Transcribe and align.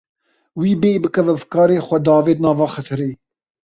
Wî 0.61 0.71
bêyî 0.81 0.99
bikeve 1.03 1.33
fikarê 1.41 1.77
xwe 1.85 1.97
diavêt 2.05 2.39
nava 2.45 2.67
xetereyê. 2.75 3.13